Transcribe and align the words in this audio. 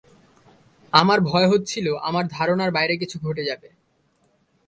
আমার 0.93 1.19
ভয় 1.21 1.47
হচ্ছিল, 1.47 1.87
আমার 1.99 2.25
ধারণার 2.27 2.71
বাইরে 2.71 2.93
কিছু 2.97 3.17
ঘটে 3.19 3.43
যাবে। 3.43 3.69